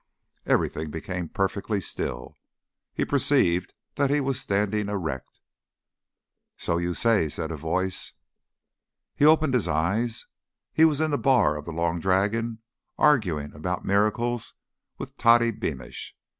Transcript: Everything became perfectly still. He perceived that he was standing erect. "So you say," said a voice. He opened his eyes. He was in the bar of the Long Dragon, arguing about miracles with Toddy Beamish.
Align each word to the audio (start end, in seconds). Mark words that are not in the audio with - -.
Everything 0.47 0.89
became 0.89 1.29
perfectly 1.29 1.79
still. 1.79 2.39
He 2.91 3.05
perceived 3.05 3.75
that 3.97 4.09
he 4.09 4.19
was 4.19 4.41
standing 4.41 4.89
erect. 4.89 5.39
"So 6.57 6.79
you 6.79 6.95
say," 6.95 7.29
said 7.29 7.51
a 7.51 7.55
voice. 7.55 8.13
He 9.15 9.25
opened 9.27 9.53
his 9.53 9.67
eyes. 9.67 10.25
He 10.73 10.85
was 10.85 11.01
in 11.01 11.11
the 11.11 11.19
bar 11.19 11.55
of 11.55 11.65
the 11.65 11.71
Long 11.71 11.99
Dragon, 11.99 12.63
arguing 12.97 13.53
about 13.53 13.85
miracles 13.85 14.55
with 14.97 15.17
Toddy 15.17 15.51
Beamish. 15.51 16.15